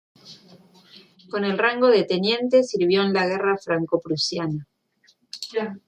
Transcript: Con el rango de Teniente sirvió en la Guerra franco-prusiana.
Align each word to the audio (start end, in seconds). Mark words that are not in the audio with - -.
Con 1.29 1.45
el 1.45 1.59
rango 1.59 1.85
de 1.89 2.03
Teniente 2.03 2.63
sirvió 2.63 3.03
en 3.03 3.13
la 3.13 3.27
Guerra 3.27 3.55
franco-prusiana. 3.63 4.67